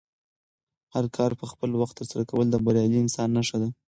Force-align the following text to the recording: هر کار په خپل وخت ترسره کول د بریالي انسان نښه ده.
هر 0.93 1.05
کار 1.15 1.31
په 1.39 1.45
خپل 1.51 1.69
وخت 1.81 1.95
ترسره 1.99 2.23
کول 2.31 2.47
د 2.51 2.55
بریالي 2.65 2.97
انسان 3.05 3.29
نښه 3.37 3.57
ده. 3.61 3.69